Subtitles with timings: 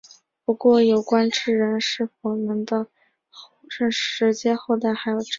[0.43, 2.87] 不过有关智人是否能人的
[3.91, 5.29] 直接后代还有争议。